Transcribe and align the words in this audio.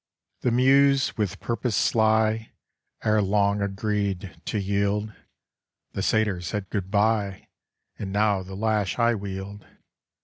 The 0.39 0.49
Muse, 0.49 1.15
with 1.15 1.39
purpose 1.39 1.75
sly, 1.75 2.53
Ere 3.03 3.21
long 3.21 3.61
agreed 3.61 4.41
to 4.45 4.57
yield 4.57 5.13
The 5.91 6.01
satyr 6.01 6.41
said 6.41 6.71
good 6.71 6.89
by, 6.89 7.49
And 7.99 8.11
now 8.11 8.41
the 8.41 8.55
lash 8.55 8.97
I 8.97 9.13
wield! 9.13 9.63